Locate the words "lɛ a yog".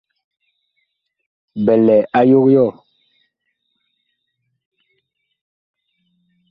1.85-2.45